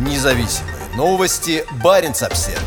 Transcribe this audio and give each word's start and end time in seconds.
Независимые 0.00 0.74
новости. 0.96 1.62
Барин 1.84 2.12
обсерва 2.12 2.58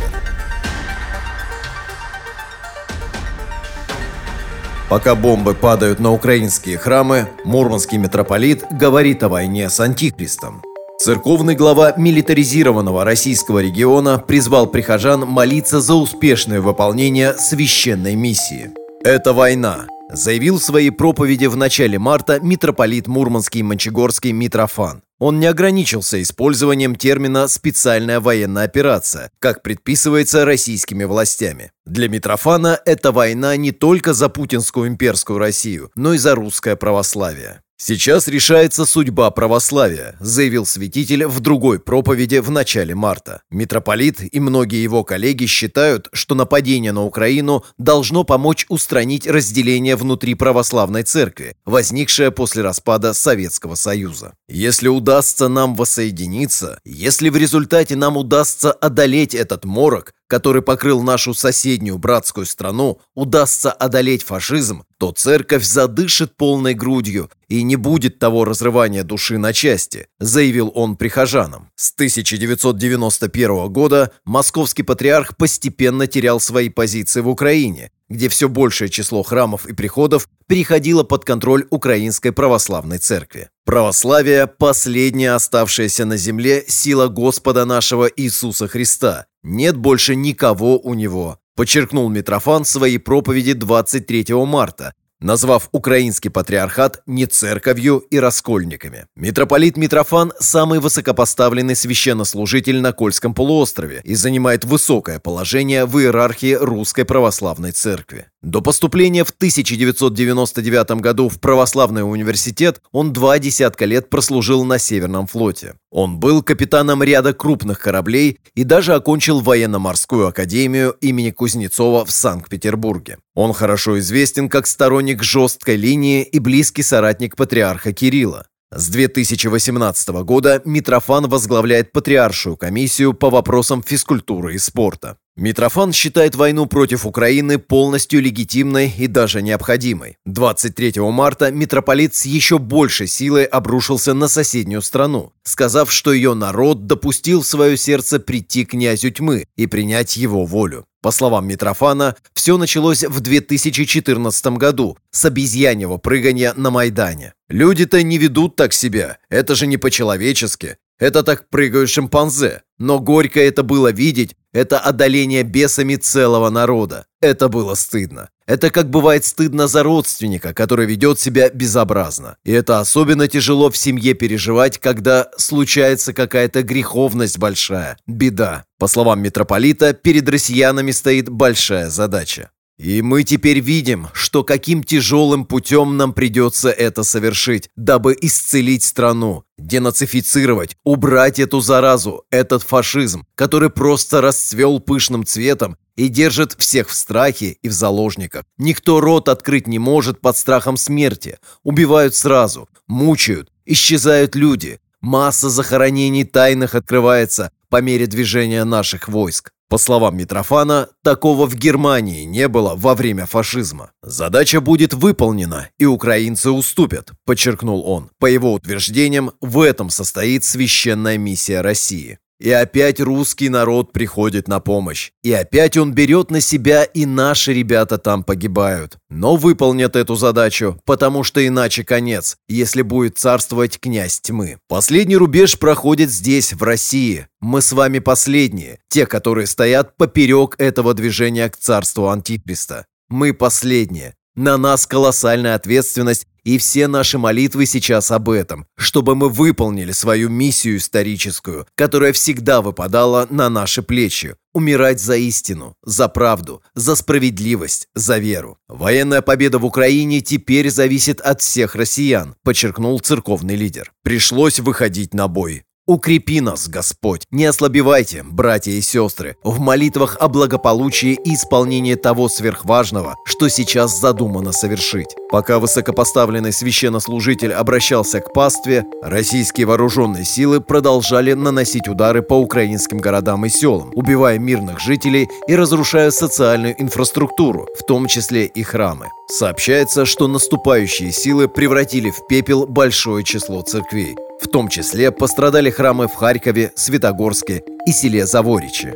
Пока 4.88 5.16
бомбы 5.16 5.56
падают 5.56 6.00
на 6.00 6.12
украинские 6.12 6.78
храмы, 6.78 7.28
мурманский 7.44 7.98
митрополит 7.98 8.66
говорит 8.70 9.24
о 9.24 9.30
войне 9.30 9.72
с 9.72 9.80
антихристом. 9.80 10.62
Церковный 11.00 11.56
глава 11.56 11.94
милитаризированного 11.98 13.04
российского 13.04 13.64
региона 13.64 14.20
призвал 14.20 14.68
прихожан 14.68 15.22
молиться 15.22 15.82
за 15.82 15.96
успешное 15.96 16.62
выполнение 16.62 17.34
священной 17.34 18.14
миссии. 18.14 18.70
Это 19.04 19.34
война, 19.34 19.88
заявил 20.12 20.60
в 20.60 20.64
своей 20.64 20.92
проповеди 20.92 21.48
в 21.48 21.58
начале 21.58 21.98
марта 21.98 22.40
митрополит 22.40 23.08
Мурманский 23.08 23.64
Мончегорский 23.64 24.34
Митрофан. 24.34 25.02
Он 25.26 25.40
не 25.40 25.46
ограничился 25.46 26.22
использованием 26.22 26.98
термина 26.98 27.48
«специальная 27.48 28.20
военная 28.20 28.66
операция», 28.66 29.32
как 29.40 29.64
предписывается 29.64 30.44
российскими 30.44 31.06
властями. 31.06 31.72
Для 31.86 32.08
Митрофана 32.08 32.80
это 32.86 33.12
война 33.12 33.58
не 33.58 33.72
только 33.72 34.14
за 34.14 34.30
путинскую 34.30 34.88
имперскую 34.88 35.38
Россию, 35.38 35.92
но 35.96 36.14
и 36.14 36.18
за 36.18 36.34
русское 36.34 36.78
православие. 36.78 37.62
«Сейчас 37.86 38.30
решается 38.30 38.86
судьба 38.86 39.30
православия», 39.32 40.16
заявил 40.22 40.66
святитель 40.66 41.26
в 41.26 41.42
другой 41.42 41.80
проповеди 41.80 42.38
в 42.38 42.50
начале 42.50 42.96
марта. 42.96 43.42
Митрополит 43.52 44.22
и 44.34 44.40
многие 44.40 44.82
его 44.82 45.04
коллеги 45.04 45.48
считают, 45.48 46.08
что 46.14 46.34
нападение 46.34 46.94
на 46.94 47.04
Украину 47.04 47.66
должно 47.78 48.24
помочь 48.24 48.66
устранить 48.70 49.28
разделение 49.28 49.98
внутри 49.98 50.36
православной 50.36 51.04
церкви, 51.04 51.58
возникшее 51.66 52.32
после 52.32 52.64
распада 52.64 53.14
Советского 53.14 53.76
Союза. 53.76 54.36
Если 54.48 54.88
удастся 54.88 55.50
нам 55.50 55.76
воссоединиться, 55.76 56.80
если 56.86 57.28
в 57.28 57.36
результате 57.36 57.98
нам 57.98 58.16
удастся 58.16 58.72
одолеть 58.72 59.36
этот 59.36 59.66
морок, 59.66 60.14
который 60.34 60.64
покрыл 60.64 61.04
нашу 61.04 61.36
соседнюю 61.36 62.00
братскую 62.00 62.48
страну, 62.48 63.00
удастся 63.14 63.72
одолеть 63.72 64.24
фашизм, 64.24 64.84
то 64.98 65.12
церковь 65.12 65.64
задышит 65.64 66.36
полной 66.36 66.74
грудью 66.74 67.30
и 67.50 67.62
не 67.62 67.76
будет 67.76 68.18
того 68.18 68.44
разрывания 68.44 69.04
души 69.04 69.38
на 69.38 69.54
части, 69.54 70.08
заявил 70.20 70.72
он 70.74 70.98
прихожанам. 70.98 71.70
С 71.76 71.94
1991 71.94 73.72
года 73.72 74.12
московский 74.26 74.82
патриарх 74.82 75.38
постепенно 75.38 76.08
терял 76.08 76.40
свои 76.40 76.70
позиции 76.70 77.22
в 77.22 77.30
Украине, 77.30 77.92
где 78.14 78.30
все 78.30 78.48
большее 78.48 78.90
число 78.90 79.24
храмов 79.24 79.66
и 79.66 79.74
приходов 79.74 80.30
переходило 80.48 81.04
под 81.04 81.26
контроль 81.26 81.66
Украинской 81.70 82.32
Православной 82.32 83.00
Церкви. 83.00 83.50
Православие– 83.66 84.48
последняя 84.60 85.32
оставшаяся 85.32 86.06
на 86.06 86.16
земле 86.16 86.64
сила 86.68 87.08
Господа 87.08 87.66
нашего 87.66 88.06
Иисуса 88.06 88.68
Христа. 88.68 89.26
Нет 89.42 89.76
больше 89.76 90.16
никого 90.16 90.80
у 90.80 90.94
него, 90.94 91.40
подчеркнул 91.56 92.08
Митрофан 92.10 92.64
в 92.64 92.70
своей 92.70 93.00
проповеди 93.00 93.54
23 93.54 94.34
марта, 94.46 94.94
назвав 95.24 95.70
украинский 95.72 96.30
патриархат 96.30 97.02
не 97.08 97.26
церковью 97.26 98.00
и 98.10 98.20
раскольниками. 98.20 99.08
Митрополит 99.16 99.78
Митрофан– 99.78 100.34
самый 100.40 100.80
высокопоставленный 100.80 101.76
священнослужитель 101.76 102.82
на 102.82 102.92
Кольском 102.92 103.34
полуострове 103.34 104.02
и 104.04 104.16
занимает 104.16 104.66
высокое 104.66 105.20
положение 105.20 105.86
в 105.86 105.98
иерархии 106.00 106.54
Русской 106.54 107.06
Православной 107.06 107.72
Церкви. 107.72 108.28
До 108.44 108.60
поступления 108.60 109.24
в 109.24 109.30
1999 109.30 111.00
году 111.00 111.30
в 111.30 111.40
православный 111.40 112.04
университет 112.04 112.82
он 112.92 113.14
два 113.14 113.40
десятка 113.40 113.86
лет 113.86 114.10
прослужил 114.10 114.66
на 114.66 114.80
Северном 114.80 115.28
флоте. 115.28 115.76
Он 115.90 116.20
был 116.20 116.44
капитаном 116.44 117.02
ряда 117.04 117.34
крупных 117.34 117.80
кораблей 117.80 118.40
и 118.54 118.66
даже 118.66 118.96
окончил 118.96 119.40
военно-морскую 119.40 120.28
академию 120.28 120.92
имени 121.00 121.32
Кузнецова 121.32 122.04
в 122.04 122.12
Санкт-Петербурге. 122.12 123.18
Он 123.34 123.54
хорошо 123.54 123.98
известен 124.00 124.50
как 124.50 124.68
сторонник 124.68 125.24
жесткой 125.24 125.78
линии 125.78 126.24
и 126.24 126.40
близкий 126.40 126.84
соратник 126.84 127.38
патриарха 127.38 127.94
Кирилла. 127.94 128.48
С 128.76 128.90
2018 128.90 130.10
года 130.24 130.60
Митрофан 130.66 131.30
возглавляет 131.30 131.92
Патриаршую 131.92 132.58
комиссию 132.58 133.14
по 133.14 133.30
вопросам 133.30 133.84
физкультуры 133.84 134.56
и 134.56 134.58
спорта. 134.58 135.18
Митрофан 135.36 135.94
считает 135.94 136.34
войну 136.36 136.66
против 136.66 137.06
Украины 137.06 137.60
полностью 137.60 138.20
легитимной 138.20 138.92
и 138.98 139.06
даже 139.06 139.44
необходимой. 139.44 140.18
23 140.26 140.94
марта 141.12 141.52
митрополит 141.52 142.16
с 142.16 142.26
еще 142.26 142.58
большей 142.58 143.06
силой 143.08 143.46
обрушился 143.46 144.16
на 144.16 144.28
соседнюю 144.28 144.82
страну, 144.82 145.34
сказав, 145.44 145.92
что 145.92 146.12
ее 146.12 146.34
народ 146.34 146.88
допустил 146.88 147.42
в 147.42 147.48
свое 147.48 147.78
сердце 147.78 148.20
прийти 148.20 148.66
князю 148.66 149.12
тьмы 149.12 149.46
и 149.56 149.68
принять 149.68 150.18
его 150.18 150.46
волю. 150.46 150.86
По 151.04 151.12
словам 151.12 151.46
Митрофана, 151.46 152.16
все 152.34 152.58
началось 152.58 153.04
в 153.04 153.20
2014 153.20 154.46
году 154.58 154.98
с 155.12 155.26
обезьяньего 155.26 155.98
прыгания 155.98 156.54
на 156.56 156.72
Майдане. 156.72 157.34
Люди-то 157.50 158.02
не 158.04 158.18
ведут 158.18 158.56
так 158.56 158.72
себя, 158.72 159.18
это 159.28 159.54
же 159.54 159.68
не 159.68 159.76
по-человечески. 159.76 160.78
Это 160.98 161.24
так 161.24 161.50
прыгают 161.50 161.90
шимпанзе. 161.90 162.62
Но 162.78 163.02
горько 163.02 163.42
это 163.42 163.64
было 163.64 163.92
видеть, 163.92 164.38
это 164.54 164.80
одоление 164.80 165.44
бесами 165.44 165.96
целого 165.96 166.50
народа. 166.50 167.06
Это 167.22 167.50
было 167.50 167.74
стыдно. 167.76 168.30
Это 168.46 168.70
как 168.70 168.90
бывает 168.90 169.26
стыдно 169.26 169.68
за 169.68 169.84
родственника, 169.84 170.54
который 170.54 170.86
ведет 170.86 171.20
себя 171.20 171.50
безобразно. 171.50 172.38
И 172.44 172.52
это 172.52 172.80
особенно 172.80 173.28
тяжело 173.28 173.70
в 173.70 173.78
семье 173.78 174.14
переживать, 174.14 174.78
когда 174.80 175.30
случается 175.38 176.14
какая-то 176.14 176.62
греховность 176.64 177.38
большая, 177.38 177.98
беда. 178.06 178.66
По 178.80 178.88
словам 178.88 179.22
митрополита, 179.22 179.94
перед 179.94 180.28
россиянами 180.28 180.92
стоит 180.92 181.30
большая 181.30 181.90
задача. 181.90 182.52
И 182.80 183.04
мы 183.04 183.24
теперь 183.24 183.60
видим, 183.60 184.08
что 184.14 184.44
каким 184.44 184.84
тяжелым 184.84 185.46
путем 185.46 185.96
нам 185.96 186.12
придется 186.12 186.70
это 186.70 187.04
совершить, 187.04 187.70
дабы 187.76 188.18
исцелить 188.20 188.84
страну, 188.84 189.44
денацифицировать, 189.60 190.76
убрать 190.84 191.38
эту 191.40 191.60
заразу, 191.60 192.26
этот 192.32 192.64
фашизм, 192.64 193.26
который 193.36 193.70
просто 193.70 194.22
расцвел 194.22 194.80
пышным 194.80 195.24
цветом 195.24 195.78
и 195.96 196.08
держит 196.08 196.56
всех 196.58 196.90
в 196.90 196.96
страхе 196.96 197.58
и 197.62 197.70
в 197.70 197.72
заложниках. 197.72 198.44
Никто 198.58 199.00
рот 199.00 199.30
открыть 199.30 199.68
не 199.68 199.78
может 199.78 200.20
под 200.20 200.36
страхом 200.36 200.76
смерти. 200.76 201.38
Убивают 201.64 202.16
сразу, 202.16 202.68
мучают, 202.88 203.52
исчезают 203.66 204.36
люди. 204.36 204.80
Масса 205.00 205.50
захоронений 205.50 206.24
тайных 206.24 206.74
открывается 206.76 207.52
по 207.70 207.82
мере 207.82 208.08
движения 208.08 208.64
наших 208.64 209.08
войск. 209.08 209.53
По 209.74 209.80
словам 209.80 210.16
Митрофана, 210.16 210.90
такого 211.04 211.48
в 211.48 211.56
Германии 211.56 212.26
не 212.26 212.48
было 212.48 212.76
во 212.76 212.94
время 212.94 213.26
фашизма. 213.26 213.90
Задача 214.04 214.62
будет 214.62 214.94
выполнена, 214.94 215.68
и 215.80 215.86
украинцы 215.86 216.52
уступят, 216.52 217.10
подчеркнул 217.26 217.84
он. 217.84 218.12
По 218.20 218.28
его 218.28 218.54
утверждениям, 218.54 219.32
в 219.42 219.60
этом 219.62 219.90
состоит 219.90 220.44
священная 220.44 221.18
миссия 221.18 221.62
России. 221.62 222.20
И 222.40 222.52
опять 222.52 223.00
русский 223.00 223.50
народ 223.50 223.94
приходит 223.94 224.48
на 224.48 224.60
помощь. 224.60 225.12
И 225.24 225.32
опять 225.32 225.78
он 225.78 225.94
берет 225.94 226.32
на 226.32 226.42
себя, 226.42 226.84
и 226.84 227.06
наши 227.06 227.54
ребята 227.54 227.98
там 227.98 228.24
погибают. 228.24 228.98
Но 229.10 229.36
выполнят 229.36 229.96
эту 229.96 230.16
задачу, 230.16 230.80
потому 230.86 231.24
что 231.24 231.46
иначе 231.46 231.84
конец, 231.84 232.38
если 232.48 232.82
будет 232.82 233.18
царствовать 233.18 233.80
князь 233.80 234.20
тьмы. 234.20 234.58
Последний 234.68 235.18
рубеж 235.18 235.58
проходит 235.58 236.10
здесь, 236.12 236.54
в 236.54 236.64
России. 236.64 237.28
Мы 237.40 237.62
с 237.62 237.72
вами 237.72 238.00
последние, 238.00 238.80
те, 238.90 239.06
которые 239.06 239.48
стоят 239.48 239.96
поперек 239.98 240.56
этого 240.58 240.94
движения 240.94 241.50
к 241.50 241.58
царству 241.58 242.10
Антихриста. 242.10 242.86
Мы 243.10 243.34
последние. 243.34 244.16
На 244.36 244.58
нас 244.58 244.88
колоссальная 244.88 245.54
ответственность 245.54 246.26
и 246.44 246.58
все 246.58 246.88
наши 246.88 247.18
молитвы 247.18 247.66
сейчас 247.66 248.12
об 248.12 248.30
этом, 248.30 248.66
чтобы 248.78 249.16
мы 249.16 249.30
выполнили 249.30 249.92
свою 249.92 250.30
миссию 250.30 250.78
историческую, 250.78 251.68
которая 251.76 252.14
всегда 252.14 252.62
выпадала 252.62 253.28
на 253.30 253.50
наши 253.50 253.82
плечи. 253.82 254.36
Умирать 254.54 255.00
за 255.00 255.16
истину, 255.16 255.76
за 255.84 256.08
правду, 256.08 256.62
за 256.76 256.96
справедливость, 256.96 257.88
за 257.96 258.20
веру. 258.20 258.60
Военная 258.68 259.24
победа 259.24 259.58
в 259.58 259.66
Украине 259.66 260.22
теперь 260.22 260.70
зависит 260.70 261.20
от 261.22 261.42
всех 261.42 261.74
россиян, 261.76 262.36
подчеркнул 262.44 263.00
церковный 263.00 263.56
лидер. 263.56 263.94
Пришлось 264.04 264.60
выходить 264.60 265.14
на 265.14 265.28
бой. 265.28 265.64
Укрепи 265.86 266.40
нас, 266.40 266.70
Господь! 266.70 267.24
Не 267.30 267.44
ослабевайте, 267.44 268.24
братья 268.24 268.72
и 268.72 268.80
сестры, 268.80 269.36
в 269.44 269.60
молитвах 269.60 270.16
о 270.18 270.30
благополучии 270.30 271.20
и 271.26 271.34
исполнении 271.34 271.96
того 271.96 272.30
сверхважного, 272.30 273.16
что 273.26 273.50
сейчас 273.50 274.00
задумано 274.00 274.54
совершить. 274.54 275.14
Пока 275.30 275.60
высокопоставленный 275.60 276.54
священнослужитель 276.54 277.52
обращался 277.52 278.22
к 278.22 278.32
пастве, 278.32 278.86
российские 279.02 279.66
вооруженные 279.68 280.24
силы 280.24 280.62
продолжали 280.62 281.34
наносить 281.34 281.90
удары 281.90 282.22
по 282.22 282.36
украинским 282.36 283.00
городам 283.00 283.46
и 283.46 283.50
селам, 283.50 283.92
убивая 283.94 284.40
мирных 284.40 284.80
жителей 284.80 285.28
и 285.50 285.56
разрушая 285.56 286.12
социальную 286.12 286.82
инфраструктуру, 286.82 287.68
в 287.78 287.86
том 287.86 288.08
числе 288.08 288.46
и 288.46 288.64
храмы. 288.64 289.10
Сообщается, 289.28 290.06
что 290.06 290.30
наступающие 290.30 291.12
силы 291.12 291.50
превратили 291.50 292.10
в 292.10 292.26
пепел 292.30 292.68
большое 292.68 293.26
число 293.26 293.62
церквей. 293.64 294.16
В 294.42 294.48
том 294.48 294.68
числе 294.68 295.12
пострадали 295.12 295.70
храмы 295.70 296.08
в 296.08 296.14
Харькове, 296.14 296.72
Светогорске 296.76 297.64
и 297.86 297.92
селе 297.92 298.26
Заворичи. 298.26 298.94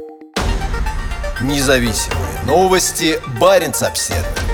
Независимые 1.42 2.28
новости. 2.46 3.20
Барин 3.40 3.72
обседный. 3.82 4.47